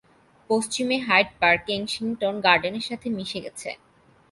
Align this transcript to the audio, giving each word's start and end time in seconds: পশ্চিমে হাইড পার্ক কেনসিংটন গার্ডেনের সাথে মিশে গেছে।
পশ্চিমে 0.49 0.97
হাইড 1.07 1.29
পার্ক 1.39 1.61
কেনসিংটন 1.67 2.35
গার্ডেনের 2.45 2.85
সাথে 2.89 3.07
মিশে 3.17 3.39
গেছে। 3.45 3.69